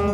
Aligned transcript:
you. 0.00 0.05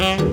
Yeah. 0.00 0.16
Mm-hmm. 0.16 0.29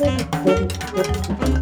Thank 0.00 1.53